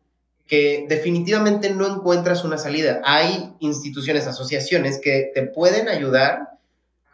que 0.46 0.86
definitivamente 0.88 1.70
no 1.70 1.86
encuentras 1.86 2.42
una 2.42 2.56
salida. 2.56 3.02
Hay 3.04 3.52
instituciones, 3.60 4.26
asociaciones 4.26 4.98
que 4.98 5.30
te 5.34 5.42
pueden 5.42 5.88
ayudar 5.88 6.57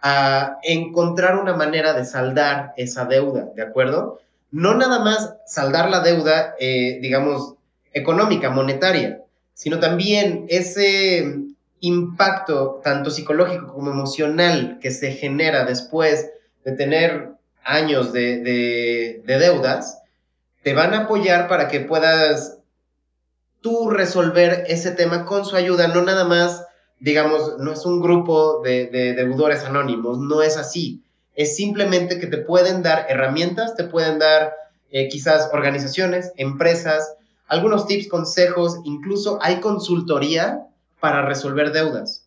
a 0.07 0.59
encontrar 0.63 1.39
una 1.39 1.55
manera 1.55 1.95
de 1.95 2.05
saldar 2.05 2.75
esa 2.77 3.07
deuda, 3.07 3.49
¿de 3.57 3.63
acuerdo? 3.63 4.21
No 4.51 4.75
nada 4.75 4.99
más 4.99 5.37
saldar 5.47 5.89
la 5.89 6.01
deuda, 6.01 6.55
eh, 6.61 6.99
digamos, 7.01 7.55
económica, 7.95 8.51
monetaria, 8.51 9.23
sino 9.55 9.81
también 9.81 10.45
ese 10.51 11.39
impacto 11.81 12.83
tanto 12.85 13.11
psicológico 13.11 13.73
como 13.73 13.93
emocional 13.93 14.79
que 14.83 14.91
se 14.91 15.13
genera 15.13 15.65
después 15.65 16.31
de 16.67 16.73
tener 16.73 17.31
años 17.65 18.13
de, 18.13 19.23
deudas, 19.25 20.03
te 20.63 20.75
van 20.75 20.93
a 20.93 21.05
apoyar 21.05 21.49
para 21.49 21.69
que 21.69 21.81
puedas 21.81 22.59
tú 23.63 23.89
resolver 23.89 24.65
ese 24.69 24.91
tema 24.91 25.25
con 25.25 25.47
su 25.47 25.57
ayuda, 25.57 25.89
no 25.89 26.03
nada 26.03 26.25
más, 26.25 26.67
digamos, 27.05 27.59
no 27.59 27.71
es 27.71 27.85
un 27.85 28.01
grupo 28.01 28.63
de, 28.63 28.87
deudores 29.15 29.63
anónimos, 29.63 30.19
no 30.19 30.41
es 30.41 30.57
así, 30.57 31.03
es 31.35 31.55
simplemente 31.55 32.19
que 32.19 32.27
te 32.27 32.39
pueden 32.39 32.83
dar 32.83 33.05
herramientas, 33.11 33.77
te 33.77 33.85
pueden 33.85 34.19
dar 34.19 34.55
eh, 34.91 35.09
quizás 35.09 35.51
organizaciones, 35.53 36.33
empresas, 36.39 37.15
algunos 37.47 37.87
tips, 37.87 38.09
consejos, 38.09 38.79
incluso 38.85 39.39
hay 39.43 39.61
consultoría 39.61 40.67
para 40.99 41.27
resolver 41.27 41.73
deudas. 41.73 42.25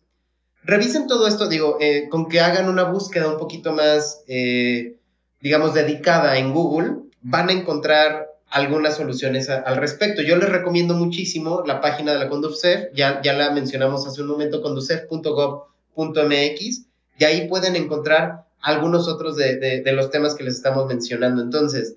Revisen 0.62 1.08
todo 1.08 1.26
esto, 1.26 1.48
digo, 1.48 1.78
eh, 1.80 2.08
con 2.08 2.28
que 2.28 2.38
hagan 2.38 2.68
una 2.68 2.84
búsqueda 2.84 3.26
un 3.26 3.38
poquito 3.38 3.72
más, 3.72 4.22
eh, 4.28 4.94
digamos, 5.40 5.74
dedicada 5.74 6.38
en 6.38 6.54
Google, 6.54 6.98
van 7.20 7.48
a 7.48 7.52
encontrar 7.52 8.27
algunas 8.50 8.96
soluciones 8.96 9.48
al 9.50 9.76
respecto. 9.76 10.22
Yo 10.22 10.36
les 10.36 10.48
recomiendo 10.48 10.94
muchísimo 10.94 11.62
la 11.66 11.80
página 11.80 12.12
de 12.12 12.18
la 12.18 12.28
Conducef, 12.28 12.88
ya, 12.94 13.20
ya 13.22 13.34
la 13.34 13.50
mencionamos 13.50 14.06
hace 14.06 14.22
un 14.22 14.28
momento, 14.28 14.62
conducef.gov.mx, 14.62 16.84
y 17.18 17.24
ahí 17.24 17.48
pueden 17.48 17.76
encontrar 17.76 18.44
algunos 18.60 19.08
otros 19.08 19.36
de, 19.36 19.82
los 19.92 20.10
temas 20.10 20.34
que 20.34 20.44
les 20.44 20.56
estamos 20.56 20.86
mencionando. 20.86 21.42
Entonces, 21.42 21.96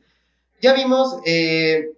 ya 0.61 0.73
vimos 0.73 1.17
eh, 1.25 1.91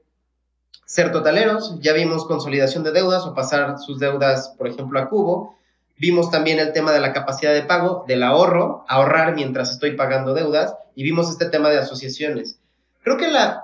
ser 0.85 1.11
totaleros, 1.11 1.79
ya 1.79 1.93
vimos 1.93 2.25
consolidación 2.25 2.83
de 2.83 2.91
deudas 2.91 3.25
o 3.25 3.33
pasar 3.33 3.79
sus 3.79 3.99
deudas, 3.99 4.53
por 4.57 4.67
ejemplo, 4.67 4.99
a 4.99 5.09
cubo. 5.09 5.55
Vimos 5.97 6.31
también 6.31 6.59
el 6.59 6.73
tema 6.73 6.91
de 6.91 6.99
la 6.99 7.13
capacidad 7.13 7.53
de 7.53 7.63
pago, 7.63 8.03
del 8.07 8.23
ahorro, 8.23 8.83
ahorrar 8.87 9.35
mientras 9.35 9.71
estoy 9.71 9.95
pagando 9.95 10.33
deudas, 10.33 10.75
y 10.95 11.03
vimos 11.03 11.29
este 11.29 11.45
tema 11.45 11.69
de 11.69 11.79
asociaciones. 11.79 12.59
Creo 13.03 13.17
que 13.17 13.27
la, 13.27 13.63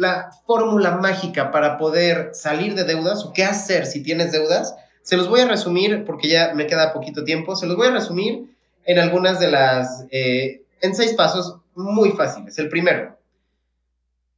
la 0.00 0.30
fórmula 0.46 0.96
mágica 0.96 1.50
para 1.50 1.76
poder 1.76 2.30
salir 2.32 2.74
de 2.74 2.84
deudas 2.84 3.22
o 3.22 3.34
qué 3.34 3.44
hacer 3.44 3.84
si 3.84 4.02
tienes 4.02 4.32
deudas, 4.32 4.74
se 5.02 5.18
los 5.18 5.28
voy 5.28 5.40
a 5.40 5.46
resumir 5.46 6.04
porque 6.06 6.26
ya 6.26 6.54
me 6.54 6.66
queda 6.66 6.94
poquito 6.94 7.22
tiempo, 7.22 7.54
se 7.54 7.66
los 7.66 7.76
voy 7.76 7.88
a 7.88 7.92
resumir 7.92 8.46
en 8.86 8.98
algunas 8.98 9.38
de 9.38 9.50
las, 9.50 10.06
eh, 10.10 10.62
en 10.80 10.94
seis 10.94 11.12
pasos 11.12 11.56
muy 11.74 12.12
fáciles. 12.12 12.58
El 12.58 12.70
primero, 12.70 13.18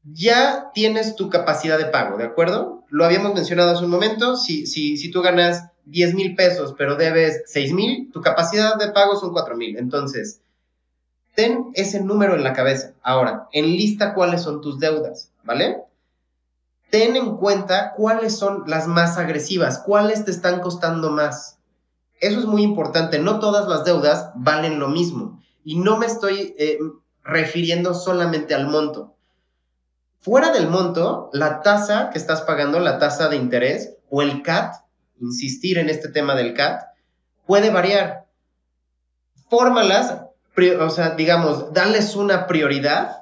ya 0.02 0.72
tienes 0.74 1.14
tu 1.14 1.30
capacidad 1.30 1.78
de 1.78 1.84
pago, 1.84 2.18
¿de 2.18 2.24
acuerdo? 2.24 2.82
Lo 2.88 3.04
habíamos 3.04 3.32
mencionado 3.32 3.70
hace 3.70 3.84
un 3.84 3.90
momento, 3.90 4.36
si, 4.36 4.66
si, 4.66 4.96
si 4.96 5.12
tú 5.12 5.22
ganas 5.22 5.68
10 5.84 6.14
mil 6.14 6.34
pesos 6.34 6.74
pero 6.76 6.96
debes 6.96 7.44
6 7.46 7.72
mil, 7.72 8.10
tu 8.12 8.20
capacidad 8.20 8.76
de 8.76 8.90
pago 8.90 9.14
son 9.14 9.32
4 9.32 9.56
mil. 9.56 9.76
Entonces, 9.76 10.40
ten 11.36 11.70
ese 11.74 12.02
número 12.02 12.34
en 12.34 12.42
la 12.42 12.52
cabeza. 12.52 12.94
Ahora, 13.00 13.48
enlista 13.52 14.12
cuáles 14.14 14.42
son 14.42 14.60
tus 14.60 14.80
deudas, 14.80 15.31
¿vale? 15.44 15.82
Ten 16.90 17.16
en 17.16 17.36
cuenta 17.36 17.94
cuáles 17.94 18.36
son 18.36 18.64
las 18.66 18.86
más 18.86 19.16
agresivas, 19.16 19.78
cuáles 19.78 20.24
te 20.24 20.30
están 20.30 20.60
costando 20.60 21.10
más. 21.10 21.58
Eso 22.20 22.38
es 22.38 22.44
muy 22.44 22.62
importante. 22.62 23.18
No 23.18 23.40
todas 23.40 23.66
las 23.66 23.84
deudas 23.84 24.30
valen 24.34 24.78
lo 24.78 24.88
mismo. 24.88 25.42
Y 25.64 25.78
no 25.78 25.96
me 25.96 26.06
estoy 26.06 26.54
eh, 26.58 26.78
refiriendo 27.24 27.94
solamente 27.94 28.54
al 28.54 28.68
monto. 28.68 29.14
Fuera 30.20 30.52
del 30.52 30.68
monto, 30.68 31.30
la 31.32 31.62
tasa 31.62 32.10
que 32.10 32.18
estás 32.18 32.42
pagando, 32.42 32.78
la 32.78 32.98
tasa 32.98 33.28
de 33.28 33.36
interés 33.36 33.96
o 34.08 34.22
el 34.22 34.42
CAT, 34.42 34.74
insistir 35.20 35.78
en 35.78 35.88
este 35.88 36.08
tema 36.08 36.36
del 36.36 36.54
CAT, 36.54 36.82
puede 37.46 37.70
variar. 37.70 38.26
Fórmalas, 39.48 40.22
o 40.80 40.90
sea, 40.90 41.10
digamos, 41.16 41.72
darles 41.72 42.14
una 42.14 42.46
prioridad 42.46 43.21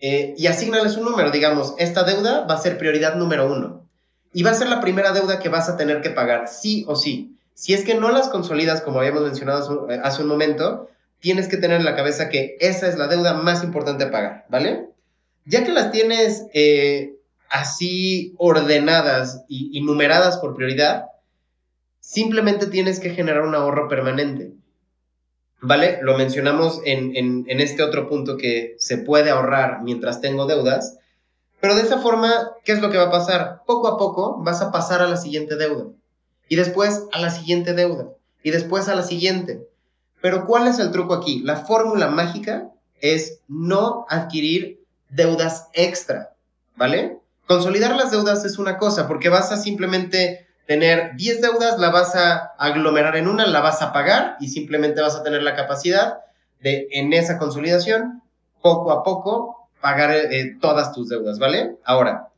eh, 0.00 0.34
y 0.36 0.46
asignales 0.46 0.96
un 0.96 1.04
número. 1.04 1.30
Digamos, 1.30 1.74
esta 1.78 2.04
deuda 2.04 2.46
va 2.46 2.54
a 2.54 2.62
ser 2.62 2.78
prioridad 2.78 3.16
número 3.16 3.50
uno. 3.50 3.86
Y 4.32 4.42
va 4.42 4.50
a 4.50 4.54
ser 4.54 4.68
la 4.68 4.80
primera 4.80 5.12
deuda 5.12 5.38
que 5.38 5.48
vas 5.48 5.68
a 5.68 5.76
tener 5.76 6.00
que 6.00 6.10
pagar, 6.10 6.48
sí 6.48 6.84
o 6.86 6.96
sí. 6.96 7.36
Si 7.54 7.74
es 7.74 7.84
que 7.84 7.94
no 7.94 8.10
las 8.10 8.28
consolidas, 8.28 8.82
como 8.82 9.00
habíamos 9.00 9.22
mencionado 9.22 9.88
hace 10.04 10.22
un 10.22 10.28
momento, 10.28 10.88
tienes 11.20 11.48
que 11.48 11.56
tener 11.56 11.78
en 11.78 11.84
la 11.84 11.96
cabeza 11.96 12.28
que 12.28 12.56
esa 12.60 12.86
es 12.86 12.96
la 12.96 13.08
deuda 13.08 13.34
más 13.34 13.64
importante 13.64 14.04
a 14.04 14.10
pagar, 14.10 14.46
¿vale? 14.48 14.86
Ya 15.44 15.64
que 15.64 15.72
las 15.72 15.90
tienes 15.90 16.46
eh, 16.52 17.14
así 17.48 18.34
ordenadas 18.38 19.44
y, 19.48 19.80
numeradas 19.80 20.38
por 20.38 20.54
prioridad, 20.54 21.06
simplemente 22.00 22.66
tienes 22.66 23.00
que 23.00 23.10
generar 23.10 23.42
un 23.42 23.54
ahorro 23.54 23.88
permanente. 23.88 24.52
¿Vale? 25.60 25.98
Lo 26.02 26.16
mencionamos 26.16 26.80
en, 26.84 27.16
en, 27.16 27.60
este 27.60 27.82
otro 27.82 28.08
punto 28.08 28.36
que 28.36 28.76
se 28.78 28.98
puede 28.98 29.30
ahorrar 29.30 29.82
mientras 29.82 30.20
tengo 30.20 30.46
deudas, 30.46 30.98
pero 31.60 31.74
de 31.74 31.82
esa 31.82 31.98
forma, 31.98 32.52
¿qué 32.64 32.72
es 32.72 32.80
lo 32.80 32.90
que 32.90 32.98
va 32.98 33.06
a 33.06 33.10
pasar? 33.10 33.62
Poco 33.66 33.88
a 33.88 33.98
poco 33.98 34.40
vas 34.42 34.62
a 34.62 34.70
pasar 34.70 35.02
a 35.02 35.08
la 35.08 35.16
siguiente 35.16 35.56
deuda 35.56 35.86
y 36.48 36.56
después 36.56 37.02
a 37.12 37.20
la 37.20 37.30
siguiente 37.30 37.74
deuda 37.74 38.08
y 38.42 38.50
después 38.50 38.88
a 38.88 38.94
la 38.94 39.02
siguiente. 39.02 39.66
Pero 40.20 40.46
¿cuál 40.46 40.68
es 40.68 40.78
el 40.78 40.92
truco 40.92 41.14
aquí? 41.14 41.40
La 41.40 41.56
fórmula 41.56 42.08
mágica 42.08 42.70
es 43.00 43.40
no 43.48 44.06
adquirir 44.08 44.80
deudas 45.08 45.68
extra, 45.72 46.34
¿vale? 46.76 47.18
Consolidar 47.46 47.96
las 47.96 48.10
deudas 48.10 48.44
es 48.44 48.58
una 48.58 48.78
cosa, 48.78 49.08
porque 49.08 49.28
vas 49.28 49.52
a 49.52 49.56
simplemente 49.56 50.47
tener 50.68 51.16
10 51.16 51.40
deudas, 51.40 51.78
la 51.78 51.88
vas 51.88 52.14
a 52.14 52.52
aglomerar 52.58 53.16
en 53.16 53.26
una, 53.26 53.46
la 53.46 53.62
vas 53.62 53.80
a 53.80 53.90
pagar 53.90 54.36
y 54.38 54.48
simplemente 54.48 55.00
vas 55.00 55.16
a 55.16 55.22
tener 55.22 55.42
la 55.42 55.56
capacidad 55.56 56.18
de, 56.60 56.88
en 56.90 57.14
esa 57.14 57.38
consolidación, 57.38 58.22
poco 58.60 58.92
a 58.92 59.02
poco, 59.02 59.70
pagar 59.80 60.14
eh, 60.14 60.58
todas 60.60 60.92
tus 60.92 61.08
deudas, 61.08 61.38
¿vale? 61.38 61.76
Ahora, 61.84 62.28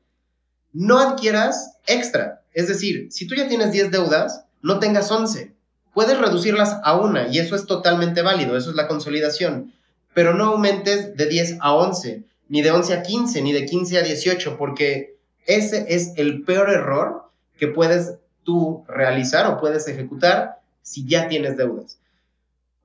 no 0.72 1.00
adquieras 1.00 1.76
extra. 1.88 2.42
Es 2.54 2.68
decir, 2.68 3.08
si 3.10 3.26
tú 3.26 3.34
ya 3.34 3.48
tienes 3.48 3.72
10 3.72 3.90
deudas, 3.90 4.44
no 4.62 4.78
tengas 4.78 5.10
11. 5.10 5.52
Puedes 5.92 6.16
reducirlas 6.16 6.78
a 6.84 6.96
una 6.96 7.26
y 7.26 7.40
eso 7.40 7.56
es 7.56 7.66
totalmente 7.66 8.22
válido, 8.22 8.56
eso 8.56 8.70
es 8.70 8.76
la 8.76 8.86
consolidación. 8.86 9.72
Pero 10.14 10.34
no 10.34 10.44
aumentes 10.44 11.16
de 11.16 11.26
10 11.26 11.56
a 11.58 11.74
11 11.74 12.22
ni 12.48 12.62
de 12.62 12.70
11 12.70 12.94
a 12.94 13.02
15, 13.02 13.42
ni 13.42 13.52
de 13.52 13.66
15 13.66 13.98
a 13.98 14.02
18, 14.02 14.56
porque 14.56 15.16
ese 15.46 15.86
es 15.88 16.12
el 16.16 16.44
peor 16.44 16.70
error 16.70 17.24
que 17.58 17.66
puedes 17.66 18.19
tú 18.44 18.84
realizar 18.88 19.46
o 19.46 19.58
puedes 19.58 19.86
ejecutar 19.88 20.58
si 20.82 21.06
ya 21.06 21.28
tienes 21.28 21.56
deudas. 21.56 21.98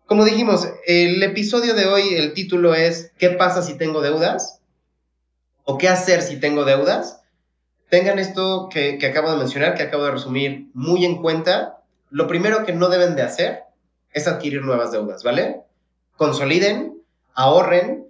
Como 0.06 0.24
dijimos, 0.24 0.68
el 0.86 1.24
episodio 1.24 1.74
de 1.74 1.88
hoy, 1.88 2.14
el 2.14 2.34
título 2.34 2.76
es 2.76 3.12
¿Qué 3.18 3.32
pasa 3.32 3.62
si 3.62 3.76
tengo 3.76 4.02
deudas? 4.02 4.60
¿O 5.64 5.78
qué 5.78 5.90
hacer 5.90 6.22
si 6.22 6.40
tengo 6.40 6.64
deudas? 6.64 7.22
Tengan 7.90 8.20
esto 8.20 8.70
que, 8.72 8.98
que 9.00 9.08
acabo 9.08 9.32
de 9.32 9.38
mencionar, 9.38 9.74
que 9.74 9.84
acabo 9.84 10.04
de 10.04 10.12
resumir, 10.12 10.68
muy 10.74 11.06
en 11.06 11.22
cuenta. 11.22 11.80
Lo 12.12 12.28
primero 12.28 12.66
que 12.66 12.74
no 12.74 12.90
deben 12.90 13.16
de 13.16 13.24
hacer 13.24 13.64
es 14.12 14.28
adquirir 14.28 14.62
nuevas 14.62 14.92
deudas, 14.92 15.24
¿vale? 15.24 15.62
Consoliden, 16.18 17.02
ahorren 17.34 18.06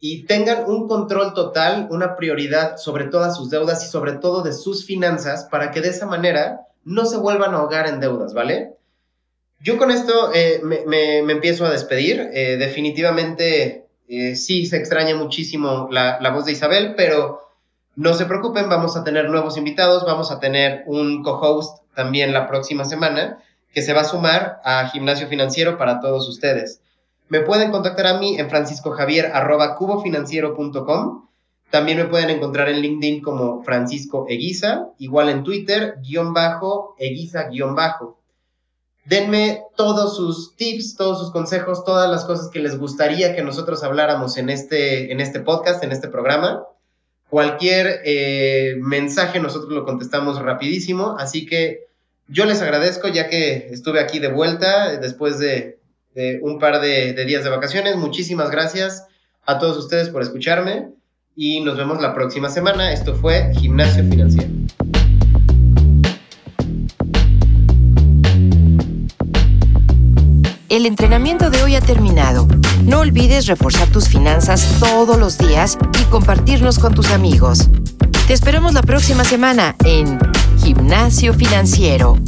y 0.00 0.24
tengan 0.24 0.64
un 0.66 0.86
control 0.86 1.34
total, 1.34 1.88
una 1.90 2.14
prioridad 2.16 2.76
sobre 2.76 3.06
todas 3.06 3.36
sus 3.36 3.50
deudas 3.50 3.84
y 3.84 3.88
sobre 3.88 4.12
todo 4.12 4.42
de 4.42 4.52
sus 4.52 4.86
finanzas 4.86 5.48
para 5.50 5.70
que 5.70 5.80
de 5.80 5.88
esa 5.88 6.06
manera 6.06 6.67
no 6.88 7.04
se 7.04 7.18
vuelvan 7.18 7.52
a 7.52 7.58
ahogar 7.58 7.86
en 7.86 8.00
deudas, 8.00 8.32
¿vale? 8.32 8.72
Yo 9.60 9.76
con 9.76 9.90
esto 9.90 10.32
eh, 10.34 10.62
me, 10.64 11.18
empiezo 11.18 11.66
a 11.66 11.70
despedir. 11.70 12.30
Eh, 12.32 12.56
definitivamente 12.56 13.84
eh, 14.08 14.34
sí 14.36 14.64
se 14.64 14.78
extraña 14.78 15.14
muchísimo 15.14 15.88
la, 15.90 16.18
la 16.20 16.30
voz 16.30 16.46
de 16.46 16.52
Isabel, 16.52 16.94
pero 16.96 17.42
no 17.94 18.14
se 18.14 18.24
preocupen, 18.24 18.70
vamos 18.70 18.96
a 18.96 19.04
tener 19.04 19.28
nuevos 19.28 19.58
invitados, 19.58 20.06
vamos 20.06 20.30
a 20.30 20.40
tener 20.40 20.84
un 20.86 21.22
co-host 21.22 21.82
también 21.94 22.32
la 22.32 22.46
próxima 22.46 22.86
semana 22.86 23.38
que 23.74 23.82
se 23.82 23.92
va 23.92 24.00
a 24.00 24.04
sumar 24.04 24.62
a 24.64 24.88
Gimnasio 24.88 25.28
Financiero 25.28 25.76
para 25.76 26.00
todos 26.00 26.26
ustedes. 26.26 26.80
Me 27.28 27.40
pueden 27.40 27.70
contactar 27.70 28.06
a 28.06 28.18
mí 28.18 28.38
en 28.38 28.48
franciscojavier.cubofinanciero.com. 28.48 31.27
También 31.70 31.98
me 31.98 32.06
pueden 32.06 32.30
encontrar 32.30 32.68
en 32.70 32.80
LinkedIn 32.80 33.20
como 33.20 33.62
Francisco 33.62 34.26
Eguiza, 34.28 34.88
igual 34.98 35.28
en 35.28 35.44
Twitter, 35.44 35.96
guion 36.02 36.32
bajo, 36.32 36.94
Eguiza, 36.98 37.48
guion 37.48 37.74
bajo. 37.74 38.18
Denme 39.04 39.64
todos 39.76 40.16
sus 40.16 40.56
tips, 40.56 40.96
todos 40.96 41.18
sus 41.18 41.30
consejos, 41.30 41.84
todas 41.84 42.10
las 42.10 42.24
cosas 42.24 42.48
que 42.48 42.60
les 42.60 42.78
gustaría 42.78 43.34
que 43.34 43.42
nosotros 43.42 43.82
habláramos 43.82 44.38
en 44.38 44.48
este, 44.48 45.12
en 45.12 45.20
este 45.20 45.40
podcast, 45.40 45.82
en 45.84 45.92
este 45.92 46.08
programa. 46.08 46.64
Cualquier 47.28 48.00
eh, 48.04 48.76
mensaje 48.78 49.38
nosotros 49.38 49.70
lo 49.70 49.84
contestamos 49.84 50.40
rapidísimo, 50.40 51.16
así 51.18 51.44
que 51.44 51.86
yo 52.28 52.46
les 52.46 52.62
agradezco 52.62 53.08
ya 53.08 53.28
que 53.28 53.68
estuve 53.70 54.00
aquí 54.00 54.18
de 54.18 54.28
vuelta 54.28 54.96
después 54.96 55.38
de 55.38 55.78
un 56.42 56.58
par 56.58 56.80
de, 56.80 57.12
de 57.12 57.24
días 57.26 57.44
de 57.44 57.50
vacaciones. 57.50 57.96
Muchísimas 57.96 58.50
gracias 58.50 59.06
a 59.46 59.58
todos 59.58 59.76
ustedes 59.76 60.08
por 60.08 60.22
escucharme 60.22 60.97
y 61.40 61.60
nos 61.60 61.76
vemos 61.76 62.02
la 62.02 62.14
próxima 62.14 62.50
semana. 62.50 62.92
Esto 62.92 63.14
fue 63.14 63.52
Gimnasio 63.54 64.02
Financiero. 64.08 64.48
El 70.68 70.84
entrenamiento 70.84 71.48
de 71.48 71.62
hoy 71.62 71.76
ha 71.76 71.80
terminado. 71.80 72.48
No 72.84 73.00
olvides 73.00 73.46
reforzar 73.46 73.86
tus 73.88 74.08
finanzas 74.08 74.78
todos 74.80 75.16
los 75.16 75.38
días 75.38 75.78
y 76.00 76.04
compartirnos 76.10 76.80
con 76.80 76.94
tus 76.94 77.12
amigos. 77.12 77.70
Te 78.26 78.32
esperamos 78.32 78.74
la 78.74 78.82
próxima 78.82 79.22
semana 79.22 79.76
en 79.84 80.18
Gimnasio 80.60 81.34
Financiero. 81.34 82.18